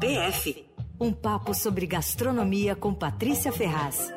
[0.00, 0.68] PF
[1.00, 4.12] um papo sobre gastronomia com Patrícia Ferraz.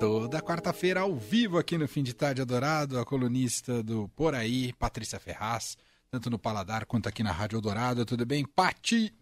[0.00, 4.72] Toda quarta-feira ao vivo aqui no Fim de Tarde Adorado, a colunista do Por Aí,
[4.74, 5.76] Patrícia Ferraz,
[6.10, 8.06] tanto no Paladar quanto aqui na Rádio Dourado.
[8.06, 9.14] Tudo bem, Pati?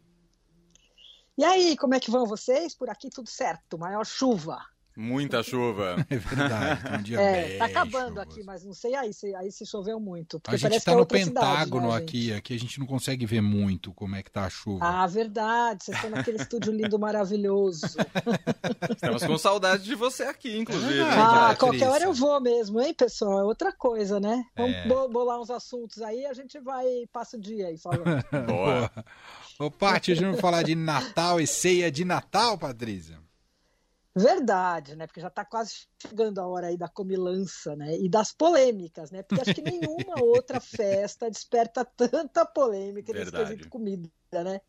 [1.37, 2.75] E aí, como é que vão vocês?
[2.75, 4.65] Por aqui tudo certo, maior chuva.
[4.97, 5.97] Muita chuva.
[6.09, 8.21] É verdade, tá um dia é, bem tá acabando chuvoso.
[8.21, 10.41] aqui, mas não sei aí se, aí se choveu muito.
[10.47, 12.33] A gente tá é no outra Pentágono cidade, né, aqui, gente?
[12.35, 14.85] aqui a gente não consegue ver muito como é que tá a chuva.
[14.85, 17.87] Ah, verdade, vocês estão naquele estúdio lindo, maravilhoso.
[18.91, 20.99] Estamos com saudade de você aqui, inclusive.
[21.01, 21.03] É.
[21.03, 23.41] Ah, qualquer hora eu vou mesmo, hein, pessoal?
[23.41, 24.45] É outra coisa, né?
[24.57, 24.89] Vamos É.
[24.89, 28.25] bo- bolar uns assuntos aí, a gente vai e passa o dia aí falando.
[28.47, 28.91] Boa.
[29.59, 33.19] Ô, Pati, hoje vamos falar de Natal e ceia de Natal, Patrícia.
[34.19, 35.07] Verdade, né?
[35.07, 37.99] Porque já está quase chegando a hora aí da comilança, né?
[37.99, 39.23] E das polêmicas, né?
[39.23, 43.51] Porque acho que nenhuma outra festa desperta tanta polêmica nesse Verdade.
[43.51, 44.63] quesito comida, né?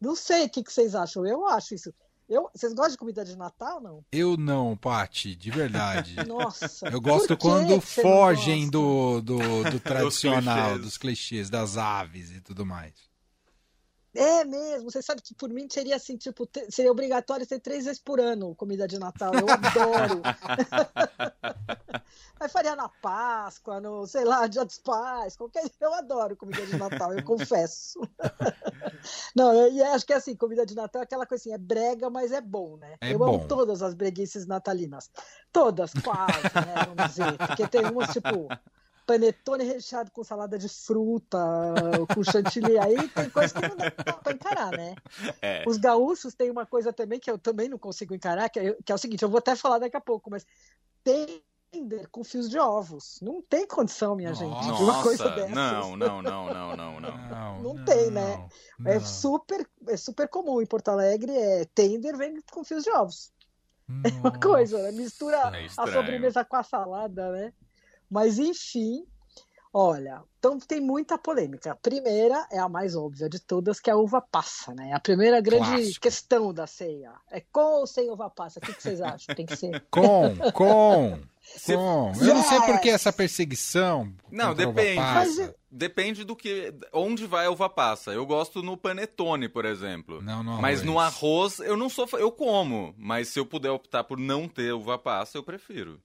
[0.00, 1.26] Não sei o que, que vocês acham.
[1.26, 1.92] Eu acho isso.
[2.26, 4.02] Eu, vocês gostam de comida de Natal, não?
[4.10, 6.14] Eu não, Pati, de verdade.
[6.26, 6.88] Nossa.
[6.88, 9.38] Eu gosto quando fogem do, do,
[9.70, 10.80] do tradicional, clichês.
[10.80, 13.09] dos clichês, das aves e tudo mais.
[14.14, 18.00] É mesmo, você sabe que por mim seria assim, tipo, seria obrigatório ter três vezes
[18.00, 19.32] por ano comida de Natal.
[19.34, 20.22] Eu adoro.
[22.40, 25.62] Mas faria na Páscoa, no, sei lá, Dia dos Pais, qualquer.
[25.78, 28.00] Eu adoro comida de Natal, eu confesso.
[29.36, 32.32] Não, e acho que assim, comida de Natal é aquela coisa assim, é brega, mas
[32.32, 32.96] é bom, né?
[33.00, 33.34] É eu bom.
[33.34, 35.10] amo todas as breguices natalinas.
[35.52, 36.74] Todas, quase, né?
[36.88, 37.36] Vamos dizer.
[37.36, 38.48] Porque tem umas, tipo,
[39.10, 41.38] panetone recheado com salada de fruta,
[42.14, 42.78] com chantilly.
[42.78, 44.94] Aí tem coisa que não dá pra encarar, né?
[45.42, 45.64] É.
[45.66, 48.92] Os gaúchos têm uma coisa também que eu também não consigo encarar, que é, que
[48.92, 50.46] é o seguinte, eu vou até falar daqui a pouco, mas
[51.02, 53.18] tender com fios de ovos.
[53.20, 55.54] Não tem condição, minha gente, de uma coisa Nossa, dessas.
[55.54, 57.00] não, não, não, não, não, não.
[57.00, 58.48] Não, Não tem, né?
[58.78, 58.92] não.
[58.92, 63.32] É super, é super comum em Porto Alegre, é tender vem com fios de ovos.
[64.04, 64.92] É uma coisa, né?
[64.92, 67.52] Mistura É a sobremesa com a salada, né?
[68.10, 69.04] Mas enfim,
[69.72, 71.72] olha, então tem muita polêmica.
[71.72, 74.92] A primeira é a mais óbvia de todas, que é a uva passa, né?
[74.92, 76.00] A primeira grande Clássico.
[76.00, 77.12] questão da ceia.
[77.30, 78.58] É com ou sem uva passa?
[78.58, 79.34] O que, que vocês acham?
[79.34, 79.80] Tem que ser.
[79.90, 81.20] Com, com, com.
[82.20, 84.12] Eu não sei por que essa perseguição.
[84.30, 84.96] Não, depende.
[84.96, 85.42] passa.
[85.46, 86.74] Mas- Depende do que.
[86.92, 88.10] Onde vai a uva passa.
[88.10, 90.20] Eu gosto no panetone, por exemplo.
[90.20, 90.82] Não, no Mas arroz.
[90.82, 92.08] no arroz, eu não sou.
[92.14, 92.92] Eu como.
[92.98, 96.00] Mas se eu puder optar por não ter uva passa, eu prefiro.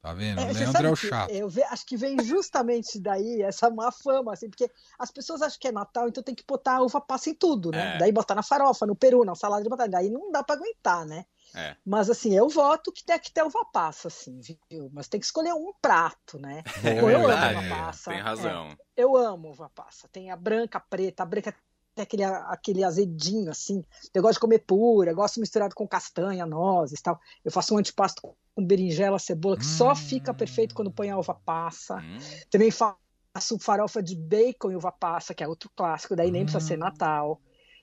[0.00, 0.40] Tá vendo?
[0.40, 1.30] É, Leandro é o chato.
[1.30, 5.58] Eu ve- acho que vem justamente daí essa má fama, assim, porque as pessoas acham
[5.60, 7.96] que é Natal, então tem que botar uva passa em tudo, né?
[7.96, 7.98] É.
[7.98, 9.90] Daí botar na farofa, no peru, na salada de batata.
[9.90, 11.24] Daí não dá pra aguentar, né?
[11.54, 11.74] É.
[11.84, 14.38] Mas assim, eu voto que tem que ter uva passa, assim,
[14.70, 14.88] viu?
[14.92, 16.62] Mas tem que escolher um prato, né?
[16.84, 18.10] É eu amo uva passa.
[18.10, 18.76] Tem razão.
[18.96, 20.06] Eu amo uva passa.
[20.12, 21.54] Tem a branca, a preta, a branca
[21.98, 23.82] tem aquele, aquele azedinho, assim.
[24.14, 27.18] Eu gosto de comer pura, eu gosto misturado com castanha, nozes e tal.
[27.44, 29.96] Eu faço um antipasto com berinjela, cebola, que só Hum.
[29.96, 31.96] fica perfeito quando põe a uva passa.
[31.96, 32.18] Hum,
[32.50, 36.60] Também faço farofa de bacon e uva passa, que é outro clássico, daí nem precisa
[36.64, 36.80] ser Hum.
[36.80, 37.40] Natal.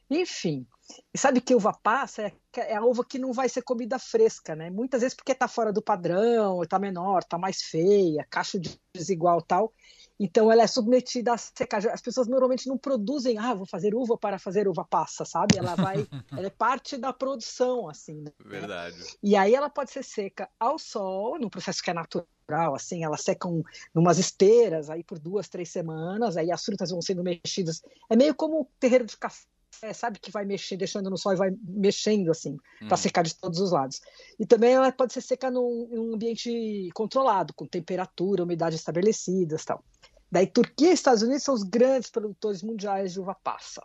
[0.10, 0.66] Enfim.
[1.14, 4.56] E sabe que uva passa é, é a uva que não vai ser comida fresca,
[4.56, 4.70] né?
[4.70, 8.60] Muitas vezes porque tá fora do padrão, tá menor, tá mais feia, cacho
[8.96, 9.74] desigual tal.
[10.20, 11.92] Então ela é submetida a secagem.
[11.92, 15.58] As pessoas normalmente não produzem, ah, vou fazer uva para fazer uva passa, sabe?
[15.58, 15.96] Ela vai,
[16.32, 18.22] ela é parte da produção, assim.
[18.22, 18.32] Né?
[18.44, 18.98] verdade.
[19.22, 23.22] E aí ela pode ser seca ao sol, num processo que é natural, assim, elas
[23.22, 27.82] secam numas esteiras aí por duas, três semanas, aí as frutas vão sendo mexidas.
[28.10, 29.46] É meio como o terreiro de café,
[29.94, 32.98] sabe, que vai mexer, deixando no sol e vai mexendo, assim, para Hum.
[32.98, 34.02] secar de todos os lados.
[34.40, 39.66] E também ela pode ser seca num, num ambiente controlado, com temperatura, umidade estabelecidas e
[39.66, 39.84] tal.
[40.32, 43.82] Daí Turquia e Estados Unidos são os grandes produtores mundiais de uva passa.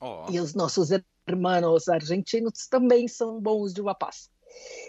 [0.00, 0.88] Ó, E os nossos
[1.28, 4.28] irmãos argentinos também são bons de uva passa.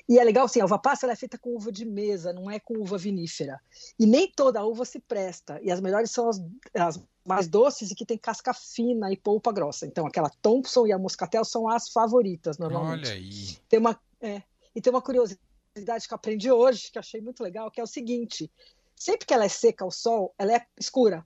[0.09, 2.49] E é legal, assim, a uva passa ela é feita com uva de mesa, não
[2.49, 3.59] é com uva vinífera.
[3.99, 5.59] E nem toda uva se presta.
[5.61, 6.41] E as melhores são as,
[6.73, 9.85] as mais doces e que tem casca fina e polpa grossa.
[9.85, 13.09] Então, aquela Thompson e a Moscatel são as favoritas, normalmente.
[13.09, 13.57] Olha aí.
[13.67, 14.41] Tem uma, é,
[14.73, 17.83] e tem uma curiosidade que eu aprendi hoje, que eu achei muito legal, que é
[17.83, 18.49] o seguinte:
[18.95, 21.25] sempre que ela é seca ao sol, ela é escura.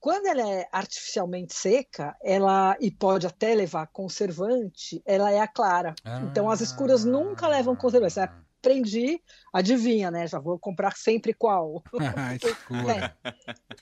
[0.00, 5.94] Quando ela é artificialmente seca, ela e pode até levar conservante, ela é a clara.
[6.30, 8.14] Então as escuras nunca levam conservante.
[8.14, 10.26] Você aprendi, adivinha, né?
[10.26, 11.82] Já vou comprar sempre qual.
[12.16, 13.14] Ah, escura.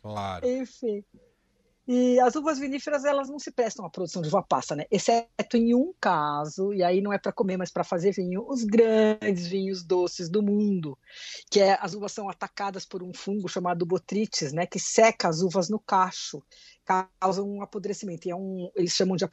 [0.02, 0.46] Claro.
[0.48, 1.04] Enfim.
[1.90, 4.84] E as uvas viníferas, elas não se prestam à produção de uva passa, né?
[4.90, 8.62] Exceto em um caso, e aí não é para comer, mas para fazer vinho, os
[8.62, 10.98] grandes vinhos doces do mundo,
[11.50, 15.40] que é as uvas são atacadas por um fungo chamado botrytis, né, que seca as
[15.40, 16.42] uvas no cacho.
[16.88, 18.26] Causa um apodrecimento.
[18.26, 19.24] E é um, eles chamam de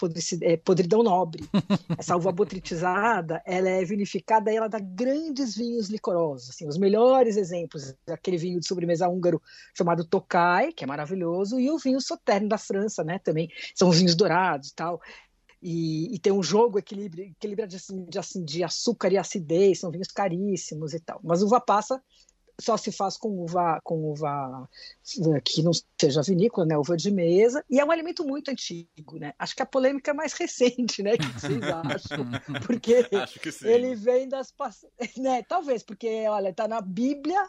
[0.41, 1.47] é, podridão nobre.
[1.97, 6.49] Essa uva botritizada, ela é vinificada e ela dá grandes vinhos licorosos.
[6.49, 9.41] Assim, os melhores exemplos, aquele vinho de sobremesa húngaro
[9.73, 13.19] chamado Tokai, que é maravilhoso, e o vinho Sauternes da França, né?
[13.19, 15.01] Também são vinhos dourados e tal.
[15.61, 17.77] E, e, tem um jogo equilíbrio, equilíbrio de,
[18.07, 21.19] de, assim, de açúcar e acidez, são vinhos caríssimos e tal.
[21.23, 22.01] Mas uva passa
[22.59, 24.69] só se faz com uva, com uva
[25.43, 29.33] que não seja vinícola, né, uva de mesa, e é um alimento muito antigo, né?
[29.37, 31.17] Acho que a polêmica é mais recente, né?
[31.17, 32.25] Que vocês acham?
[32.65, 33.07] Porque
[33.63, 34.53] ele vem das
[35.17, 35.43] né?
[35.43, 37.47] Talvez porque, olha, está na Bíblia.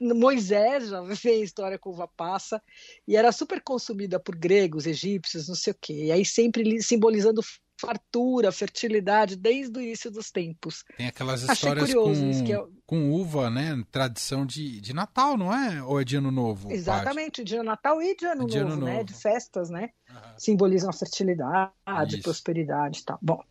[0.00, 2.62] Moisés já fez história com uva passa
[3.08, 6.04] e era super consumida por gregos, egípcios, não sei o quê.
[6.04, 7.42] E aí sempre simbolizando
[7.84, 10.84] fartura, fertilidade desde o início dos tempos.
[10.96, 12.66] Tem aquelas histórias com, é...
[12.86, 13.82] com uva, né?
[13.90, 15.82] Tradição de, de Natal, não é?
[15.82, 16.70] Ou é de Ano Novo?
[16.72, 18.92] Exatamente, de Natal e de Ano, de novo, ano né?
[18.92, 19.04] Novo, né?
[19.04, 19.90] De festas, né?
[20.10, 20.16] Uhum.
[20.38, 21.72] Simbolizam a fertilidade,
[22.08, 22.22] Isso.
[22.22, 23.18] prosperidade e tal.
[23.20, 23.42] Bom,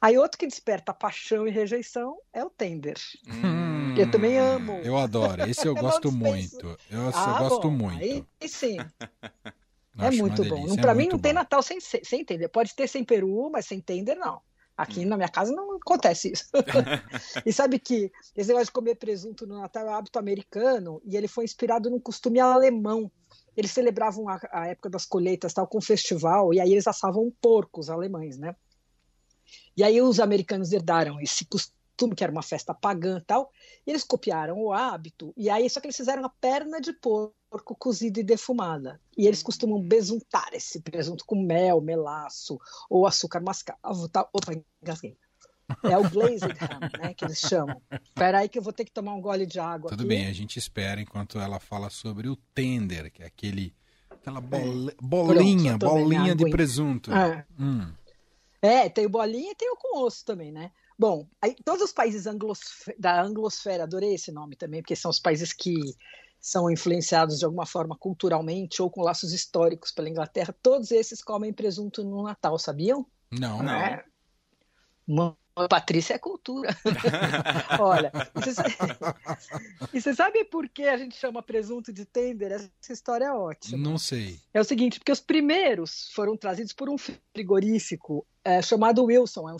[0.00, 2.96] aí outro que desperta paixão e rejeição é o tender.
[3.26, 4.72] Hum, eu também amo.
[4.84, 6.66] Eu adoro, esse eu, eu gosto muito.
[6.90, 8.02] Eu, ah, eu gosto bom, muito.
[8.02, 8.76] Aí sim.
[9.98, 10.72] é muito bom.
[10.72, 11.22] É para mim não bom.
[11.22, 12.48] tem Natal sem, sem entender.
[12.48, 14.40] Pode ter sem peru, mas sem tender não.
[14.76, 15.08] Aqui hum.
[15.08, 16.46] na minha casa não acontece isso.
[17.44, 21.16] e sabe que esse negócio de comer presunto no Natal é um hábito americano e
[21.16, 23.10] ele foi inspirado num costume alemão.
[23.54, 27.30] Eles celebravam a, a época das colheitas tal com um festival e aí eles assavam
[27.40, 28.56] porcos alemães, né?
[29.76, 33.52] E aí os americanos herdaram esse costume que era uma festa pagã e tal,
[33.86, 37.34] e eles copiaram o hábito, e aí só que eles fizeram a perna de porco
[37.60, 39.00] cozida e defumada.
[39.16, 42.58] E eles costumam besuntar esse presunto com mel, melaço
[42.88, 44.28] ou açúcar mascavo, tal.
[44.32, 44.52] Opa,
[44.82, 45.16] engasguei.
[45.84, 47.80] É o glazed ham, né, que eles chamam.
[48.02, 49.90] Espera aí que eu vou ter que tomar um gole de água.
[49.90, 50.08] Tudo aqui.
[50.08, 53.74] bem, a gente espera enquanto ela fala sobre o tender, que é aquele
[54.10, 54.92] aquela bol...
[55.00, 57.12] bolinha, Pronto, bolinha de presunto.
[57.12, 57.44] É.
[57.58, 57.92] Hum.
[58.60, 60.70] é, tem o bolinha e tem o com osso também, né?
[60.98, 62.24] Bom, aí, todos os países
[62.98, 65.74] da anglosfera, adorei esse nome também, porque são os países que
[66.42, 71.52] são influenciados de alguma forma culturalmente ou com laços históricos pela Inglaterra, todos esses comem
[71.52, 73.06] presunto no Natal, sabiam?
[73.30, 73.62] Não.
[73.62, 73.72] Não.
[73.72, 74.04] É.
[75.68, 76.74] Patrícia é cultura.
[77.78, 78.10] Olha,
[79.92, 82.52] e você, sabe por que a gente chama presunto de tender?
[82.52, 83.76] Essa história é ótima.
[83.76, 84.38] Não sei.
[84.54, 89.54] É o seguinte, porque os primeiros foram trazidos por um frigorífico é, chamado Wilson, é
[89.54, 89.56] um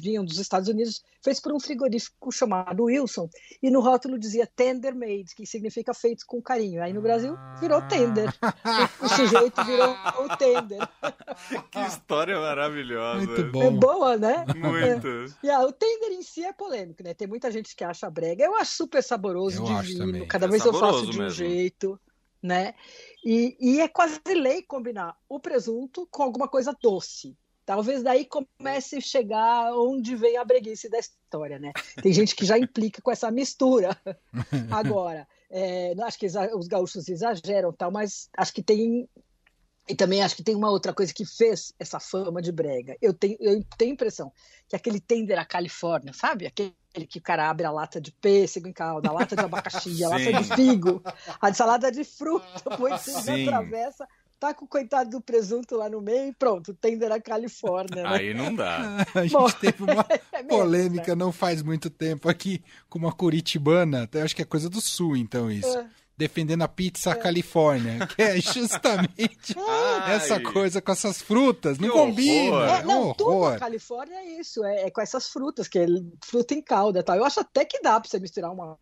[0.00, 3.28] vinham dos Estados Unidos, feito por um frigorífico chamado Wilson,
[3.60, 6.82] e no rótulo dizia tender made, que significa feito com carinho.
[6.82, 8.32] Aí no Brasil virou tender.
[9.00, 10.88] O, sujeito virou o tender.
[11.70, 13.26] Que história maravilhosa.
[13.26, 13.62] Muito bom.
[13.62, 14.46] É boa, né?
[14.56, 15.05] Muito.
[15.06, 15.46] É.
[15.46, 17.14] E ah, o tender em si é polêmico, né?
[17.14, 18.44] Tem muita gente que acha brega.
[18.44, 20.26] Eu acho super saboroso, eu divino.
[20.26, 21.30] Cada é vez eu faço de um mesmo.
[21.30, 22.00] jeito,
[22.42, 22.74] né?
[23.24, 27.36] E, e é quase lei combinar o presunto com alguma coisa doce.
[27.66, 31.72] Talvez daí comece a chegar onde vem a breguice da história, né?
[32.00, 34.00] Tem gente que já implica com essa mistura.
[34.70, 39.08] Agora, é, acho que os gaúchos exageram, tal, mas acho que tem
[39.88, 42.96] e também acho que tem uma outra coisa que fez essa fama de brega.
[43.00, 44.32] Eu tenho, eu tenho a impressão
[44.68, 46.46] que aquele tender a Califórnia, sabe?
[46.46, 46.74] Aquele
[47.08, 50.08] que o cara abre a lata de pêssego em calda, a lata de abacaxi, a
[50.10, 51.02] lata de figo,
[51.40, 52.46] a de salada de fruta,
[52.76, 54.08] põe tudo na travessa,
[54.40, 58.02] tá com o coitado do presunto lá no meio e pronto, tender a Califórnia.
[58.02, 58.08] Né?
[58.08, 59.06] Aí não dá.
[59.14, 61.24] a gente Bom, teve uma é polêmica né?
[61.24, 65.16] não faz muito tempo aqui com uma curitibana, eu acho que é coisa do sul
[65.16, 65.78] então isso.
[65.78, 65.86] É.
[66.18, 67.14] Defendendo a pizza é.
[67.14, 69.54] Califórnia, que é justamente
[70.08, 71.78] essa coisa com essas frutas.
[71.78, 72.78] Não que combina.
[72.78, 73.14] É, não, horror.
[73.16, 75.86] tudo a Califórnia é isso, é, é, com essas frutas, que é
[76.24, 77.02] fruta em calda.
[77.02, 77.16] Tá?
[77.16, 78.78] Eu acho até que dá para você misturar uma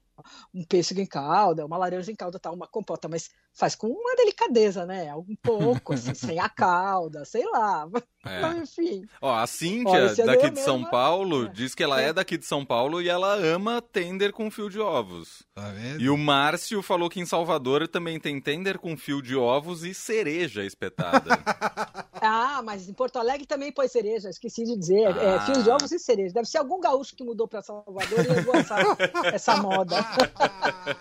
[0.52, 4.16] um pêssego em calda, uma laranja em calda, tal, uma compota, mas faz com uma
[4.16, 5.14] delicadeza, né?
[5.14, 7.88] Um pouco, assim, sem a calda, sei lá.
[8.26, 8.40] É.
[8.56, 9.04] Enfim.
[9.20, 11.48] Ó, a Cíntia, daqui de São Paulo, é.
[11.50, 12.06] diz que ela é.
[12.08, 12.12] é.
[12.14, 15.44] daqui de São Paulo e ela ama tender com fio de ovos.
[15.54, 16.00] Tá vendo?
[16.00, 19.92] E o Márcio falou que em Salvador também tem tender com fio de ovos e
[19.92, 21.38] cereja espetada.
[22.24, 25.16] ah, mas em Porto Alegre também põe cereja, esqueci de dizer.
[25.16, 25.40] É, ah.
[25.40, 26.34] fio de ovos e cereja.
[26.34, 28.76] Deve ser algum gaúcho que mudou para Salvador e levou essa,
[29.32, 29.96] essa moda.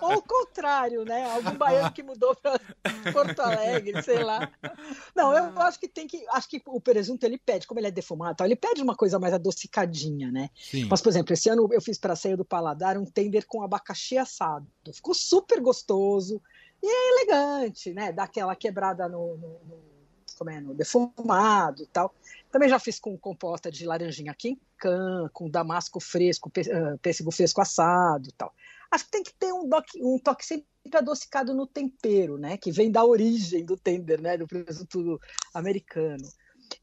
[0.01, 1.31] Ou o contrário, né?
[1.31, 2.59] Algum baiano que mudou para
[3.11, 4.51] Porto Alegre, sei lá.
[5.15, 6.25] Não, eu acho que tem que.
[6.29, 9.33] Acho que o presunto ele pede, como ele é defumado, ele pede uma coisa mais
[9.33, 10.49] adocicadinha, né?
[10.55, 10.85] Sim.
[10.89, 13.63] Mas, por exemplo, esse ano eu fiz para a ceia do paladar um tender com
[13.63, 14.67] abacaxi assado.
[14.93, 16.41] Ficou super gostoso
[16.81, 18.11] e é elegante, né?
[18.11, 19.92] Dá aquela quebrada no, no, no
[20.35, 22.13] como é, no defumado e tal.
[22.51, 28.29] Também já fiz com composta de laranjinha quincan, com damasco fresco, ah, pêssego fresco assado
[28.29, 28.53] e tal.
[28.91, 32.57] Acho que tem que ter um, toque, um toque sempre adocicado no tempero, né?
[32.57, 34.37] Que vem da origem do tender, né?
[34.37, 35.19] Do presunto
[35.53, 36.27] americano.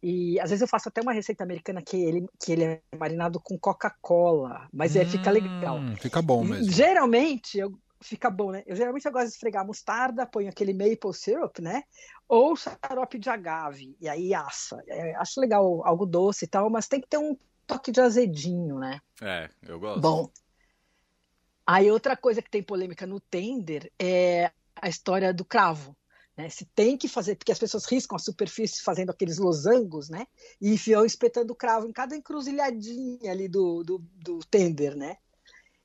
[0.02, 3.40] E às vezes eu faço até uma receita americana que ele, que ele é marinado
[3.40, 5.78] com Coca-Cola, mas hum, é, fica legal.
[5.78, 6.72] Hum, fica bom mesmo.
[6.72, 8.62] Geralmente, eu, fica bom, né?
[8.66, 11.84] Eu geralmente eu gosto de esfregar mostarda, ponho aquele maple syrup, né?
[12.28, 14.82] Ou xarope de agave, e aí assa.
[14.88, 18.78] É, acho legal algo doce e tal, mas tem que ter um toque de azedinho,
[18.78, 19.00] né?
[19.20, 20.00] É, eu gosto.
[20.00, 20.30] Bom.
[21.66, 25.96] Aí outra coisa que tem polêmica no tender é a história do cravo.
[26.36, 26.48] Né?
[26.48, 30.26] Se tem que fazer, porque as pessoas riscam a superfície fazendo aqueles losangos, né?
[30.60, 35.18] E enfiam espetando cravo em cada encruzilhadinha ali do, do, do tender, né?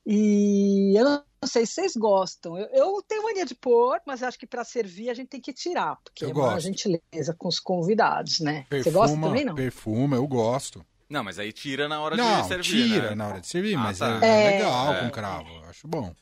[0.06, 2.58] E eu não sei se vocês gostam.
[2.58, 5.54] Eu, eu tenho mania de pôr, mas acho que para servir a gente tem que
[5.54, 6.52] tirar, porque eu é gosto.
[6.52, 8.66] uma gentileza com os convidados, né?
[8.70, 9.56] Perfuma, Você gosta também, não?
[9.56, 10.86] Perfuma, eu gosto.
[11.10, 13.16] Não, mas aí tira na hora não, de servir, tira né?
[13.16, 14.20] na hora de servir, ah, mas tá.
[14.24, 15.00] é, é, legal é.
[15.02, 16.14] com cravo, acho bom.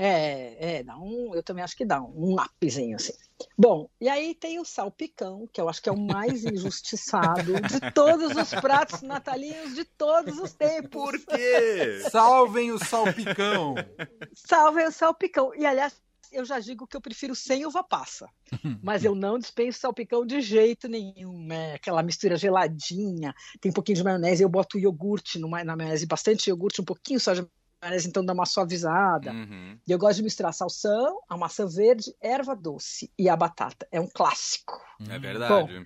[0.00, 3.12] É, é, dá um, eu também acho que dá um, um upzinho assim.
[3.58, 7.92] Bom, e aí tem o salpicão, que eu acho que é o mais injustiçado de
[7.92, 10.88] todos os pratos natalinos de todos os tempos.
[10.88, 12.04] Por quê?
[12.12, 13.74] Salvem o salpicão.
[14.32, 15.52] Salvem o salpicão.
[15.56, 16.00] E aliás,
[16.30, 18.28] eu já digo que eu prefiro sem uva passa.
[18.80, 21.74] Mas eu não dispenso salpicão de jeito nenhum, né?
[21.74, 26.50] Aquela mistura geladinha, tem um pouquinho de maionese, eu boto iogurte no, na maionese, bastante
[26.50, 27.44] iogurte, um pouquinho só de
[27.80, 29.32] maionese, então dá uma suavizada.
[29.32, 29.78] Uhum.
[29.86, 33.86] E eu gosto de misturar salsão, a maçã verde, erva doce e a batata.
[33.90, 34.80] É um clássico.
[35.08, 35.78] É verdade.
[35.78, 35.84] Bom,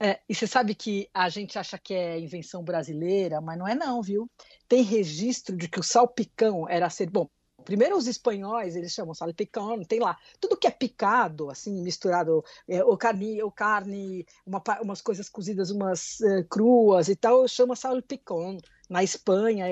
[0.00, 3.74] é, e você sabe que a gente acha que é invenção brasileira, mas não é
[3.74, 4.30] não, viu?
[4.68, 7.28] Tem registro de que o salpicão era ser bom.
[7.64, 12.84] Primeiro os espanhóis, eles chamam salpicão, tem lá tudo que é picado, assim, misturado, é,
[12.84, 18.58] ou carne, ou carne uma, umas coisas cozidas, umas é, cruas e tal, chama salpicão.
[18.88, 19.66] Na Espanha,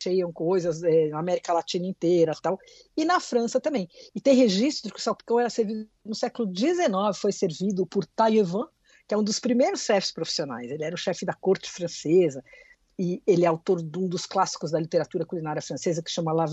[0.00, 2.58] cheiam coisas é, na América Latina inteira tal,
[2.96, 3.88] e na França também.
[4.14, 8.68] E tem registro que o salpicão era servido no século XIX, foi servido por Taillevan,
[9.06, 10.70] que é um dos primeiros chefes profissionais.
[10.70, 12.42] Ele era o chefe da corte francesa,
[12.98, 16.46] e ele é autor de um dos clássicos da literatura culinária francesa, que chama La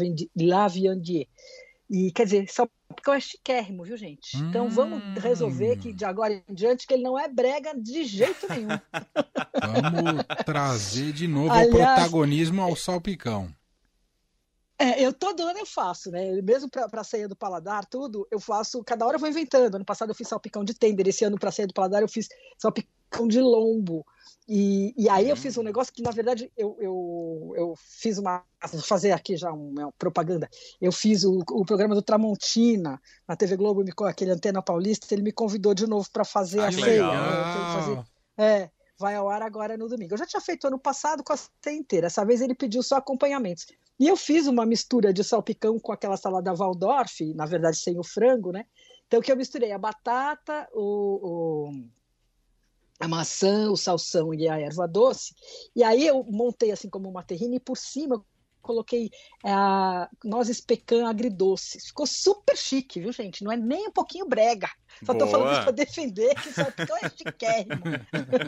[0.68, 1.28] Viandier.
[1.90, 4.38] E quer dizer, salpicão é chiquérrimo, viu, gente?
[4.38, 8.48] Então vamos resolver que de agora em diante que ele não é brega de jeito
[8.50, 8.70] nenhum.
[9.94, 13.54] Vamos trazer de novo Aliás, o protagonismo ao salpicão.
[14.78, 16.42] É, eu todo ano eu faço, né?
[16.42, 19.76] Mesmo para a ceia do paladar, tudo, eu faço, cada hora eu vou inventando.
[19.76, 22.28] Ano passado eu fiz salpicão de tender, esse ano para ceia do paladar eu fiz
[22.58, 24.06] salpicão de lombo.
[24.48, 28.44] E, e aí eu fiz um negócio que, na verdade, eu, eu, eu fiz uma.
[28.72, 30.48] Vou fazer aqui já uma propaganda.
[30.80, 35.32] Eu fiz o, o programa do Tramontina na TV Globo, aquele Antena Paulista, ele me
[35.32, 37.08] convidou de novo para fazer ah, a ceia.
[37.08, 37.74] Né?
[37.74, 38.04] Fazer,
[38.38, 40.14] é, vai ao ar agora no domingo.
[40.14, 42.08] Eu já tinha feito ano passado com a ceia inteira.
[42.08, 43.66] Essa vez ele pediu só acompanhamentos.
[44.00, 48.04] E eu fiz uma mistura de salpicão com aquela salada Waldorf, na verdade sem o
[48.04, 48.66] frango, né?
[49.08, 51.72] Então que eu misturei a batata, o, o
[53.00, 55.34] a maçã, o salsão e a erva doce.
[55.76, 58.24] E aí eu montei assim como uma terrine e por cima
[58.66, 59.12] coloquei
[59.44, 61.86] a é, nozes pecan agridoces.
[61.86, 63.44] Ficou super chique, viu, gente?
[63.44, 64.68] Não é nem um pouquinho brega.
[65.06, 65.26] Só Boa.
[65.26, 67.84] tô falando isso pra defender que só é chiquérrimo.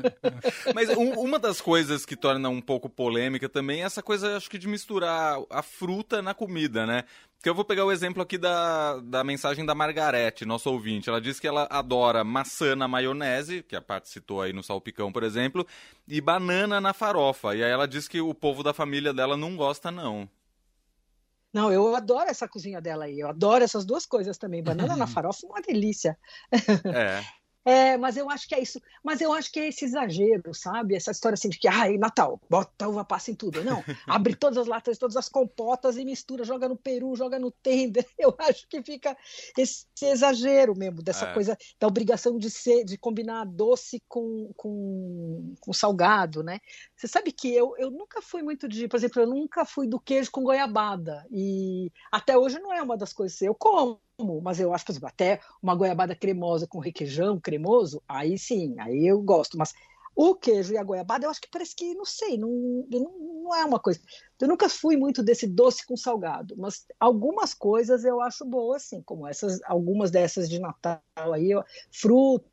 [0.74, 4.50] Mas um, uma das coisas que torna um pouco polêmica também é essa coisa, acho
[4.50, 7.04] que, de misturar a fruta na comida, né?
[7.42, 11.08] Que eu vou pegar o exemplo aqui da, da mensagem da Margarete, nosso ouvinte.
[11.08, 15.12] Ela diz que ela adora maçã na maionese, que a parte citou aí no salpicão,
[15.12, 15.66] por exemplo,
[16.08, 17.56] e banana na farofa.
[17.56, 20.28] E aí ela diz que o povo da família dela não gosta, não.
[21.54, 23.20] Não, eu adoro essa cozinha dela aí.
[23.20, 24.64] Eu adoro essas duas coisas também.
[24.64, 26.18] Banana na farofa é uma delícia.
[26.86, 27.24] É.
[27.68, 28.82] É, mas eu acho que é isso.
[29.04, 30.96] Mas eu acho que é esse exagero, sabe?
[30.96, 33.62] Essa história assim de que, ai, Natal, bota uva passa em tudo.
[33.62, 37.52] Não, abre todas as latas, todas as compotas e mistura, joga no peru, joga no
[37.52, 38.08] tender.
[38.18, 39.18] Eu acho que fica
[39.58, 41.34] esse exagero mesmo, dessa é.
[41.34, 46.62] coisa, da obrigação de ser, de combinar doce com, com, com salgado, né?
[46.96, 50.00] Você sabe que eu, eu nunca fui muito de, por exemplo, eu nunca fui do
[50.00, 51.28] queijo com goiabada.
[51.30, 53.42] E até hoje não é uma das coisas.
[53.42, 54.00] Eu como,
[54.42, 59.06] mas eu acho, por exemplo, até uma goiabada cremosa com requeijão cremoso, aí sim, aí
[59.06, 59.58] eu gosto.
[59.58, 59.74] Mas
[60.16, 62.50] o queijo e a goiabada, eu acho que parece que, não sei, não,
[62.90, 64.00] não, não é uma coisa.
[64.40, 69.02] Eu nunca fui muito desse doce com salgado, mas algumas coisas eu acho boas, assim,
[69.04, 71.50] como essas, algumas dessas de Natal aí,
[71.92, 72.50] fruta.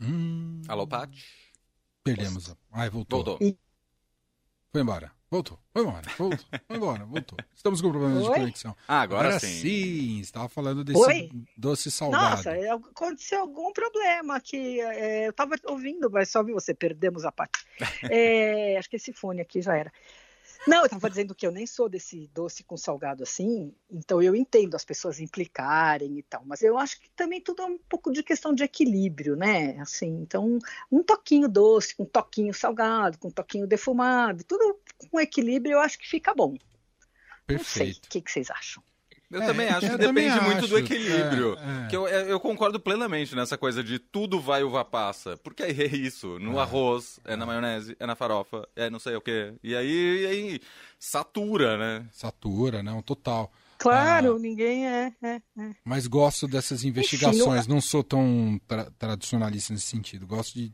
[0.00, 0.62] Hum.
[0.66, 1.22] Alô, Paty?
[2.02, 2.54] Perdemos.
[2.72, 3.22] Ai, voltou.
[3.22, 3.46] Voltou.
[3.46, 3.56] E...
[4.72, 5.12] Foi embora.
[5.30, 7.38] Voltou, foi embora, voltou, foi embora, voltou.
[7.54, 8.32] Estamos com problemas Oi?
[8.32, 8.76] de conexão.
[8.88, 9.60] Ah, agora, agora sim.
[9.60, 10.20] sim.
[10.20, 11.30] Estava falando desse Oi?
[11.56, 12.36] doce salgado.
[12.36, 12.52] Nossa,
[12.90, 14.80] aconteceu algum problema aqui.
[14.80, 17.66] É, eu estava ouvindo, mas só vi você, perdemos a parte.
[18.10, 19.92] É, acho que esse fone aqui já era.
[20.66, 24.34] Não, eu estava dizendo que eu nem sou desse doce com salgado assim, então eu
[24.34, 28.12] entendo as pessoas implicarem e tal, mas eu acho que também tudo é um pouco
[28.12, 29.76] de questão de equilíbrio, né?
[29.80, 30.58] Assim, então,
[30.90, 34.78] um toquinho doce, um toquinho salgado, com um toquinho defumado, tudo
[35.10, 36.56] com equilíbrio eu acho que fica bom.
[37.46, 37.58] Perfeito.
[37.58, 38.82] Não sei, o que, que vocês acham?
[39.32, 40.68] Eu é, também acho que depende muito acho.
[40.68, 41.56] do equilíbrio.
[41.58, 41.88] É, é.
[41.88, 45.38] Que eu, é, eu, concordo plenamente nessa coisa de tudo vai uva passa.
[45.38, 46.38] Porque aí é isso.
[46.38, 46.62] No é.
[46.62, 49.54] arroz, é na maionese, é na farofa, é não sei o quê.
[49.62, 50.60] E aí, e aí
[50.98, 52.06] satura, né?
[52.12, 53.50] Satura, não, total.
[53.78, 55.40] Claro, ah, ninguém é, é,
[55.84, 57.66] Mas gosto dessas investigações.
[57.66, 57.76] não...
[57.76, 60.26] não sou tão tra tradicionalista nesse sentido.
[60.26, 60.72] Gosto de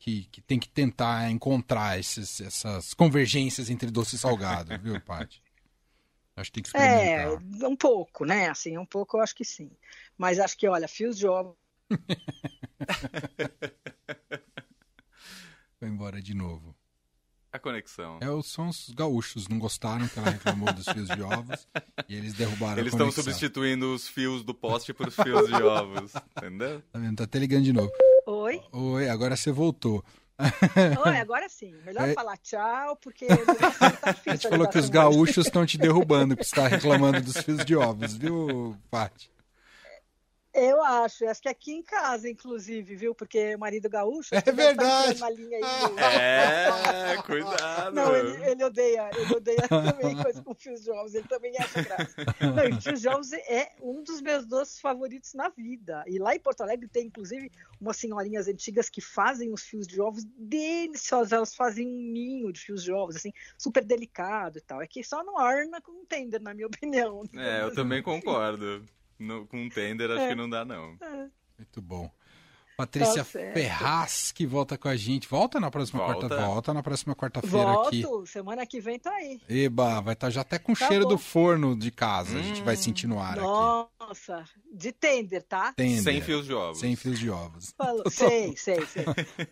[0.00, 5.40] que, que tem que tentar encontrar esses, essas convergências entre doce e salgado, viu, Paty?
[6.40, 7.42] Acho que tem que experimentar.
[7.62, 8.48] É, um pouco, né?
[8.48, 9.70] Assim, um pouco eu acho que sim.
[10.16, 11.56] Mas acho que, olha, fios de ovos.
[15.78, 16.74] Foi embora de novo.
[17.52, 18.18] A conexão.
[18.20, 21.66] É, são os gaúchos, não gostaram que ela reclamou dos fios de ovos
[22.08, 23.06] e eles derrubaram eles a conexão.
[23.06, 26.80] Eles estão substituindo os fios do poste por os fios de ovos, entendeu?
[26.92, 27.16] Tá vendo?
[27.16, 27.90] Tá até ligando de novo.
[28.26, 28.62] Oi?
[28.70, 30.04] Oi, agora você voltou.
[31.06, 31.74] Oi, agora sim.
[31.84, 32.14] Melhor é...
[32.14, 33.26] falar tchau, porque
[34.00, 34.22] tá difícil.
[34.26, 37.64] A gente falou que os gaúchos estão te derrubando, que você está reclamando dos fios
[37.64, 39.30] de ovos, viu, Paty?
[40.52, 43.14] Eu acho, acho que aqui em casa, inclusive, viu?
[43.14, 44.34] Porque o marido gaúcho.
[44.34, 45.20] É verdade.
[45.32, 45.62] linha aí
[45.96, 47.94] É, cuidado.
[47.94, 51.82] Não, ele, ele, odeia, ele odeia também coisa com fios de ovos, ele também acha
[51.82, 52.14] graça.
[52.40, 56.02] Não, e fios de ovos é um dos meus doces favoritos na vida.
[56.06, 60.00] E lá em Porto Alegre tem, inclusive, umas senhorinhas antigas que fazem os fios de
[60.00, 61.32] ovos deliciosos.
[61.32, 64.82] Elas fazem um ninho de fios de ovos, assim, super delicado e tal.
[64.82, 67.22] É que só não orna com um tender, na minha opinião.
[67.36, 68.84] É, eu também concordo.
[69.20, 70.28] No, com um tender acho é.
[70.30, 70.96] que não dá, não.
[71.00, 71.28] É.
[71.58, 72.10] Muito bom.
[72.80, 75.28] Patrícia tá Ferraz, que volta com a gente.
[75.28, 76.28] Volta na próxima volta.
[76.28, 78.02] quarta Volta na próxima quarta-feira aqui.
[78.02, 79.38] Volto, semana que vem tá aí.
[79.46, 81.10] Eba, vai estar tá já até com tá cheiro bom.
[81.10, 82.34] do forno de casa.
[82.34, 82.40] Hum.
[82.40, 82.78] A gente vai hum.
[82.78, 84.08] sentir no ar Nossa, aqui.
[84.08, 85.74] Nossa, de tender, tá?
[85.74, 86.02] Tender.
[86.02, 86.80] Sem fios de ovos.
[86.80, 87.74] Sem fios de ovos.
[87.76, 88.04] Falou.
[88.08, 89.04] sei, sei, sei.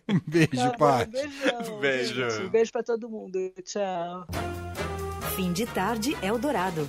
[0.09, 1.11] um beijo, tá Paty.
[1.11, 1.81] Beijão.
[1.81, 2.47] Beijo.
[2.47, 3.39] Um beijo pra todo mundo.
[3.63, 4.27] Tchau.
[5.37, 6.89] Fim de tarde, Eldorado.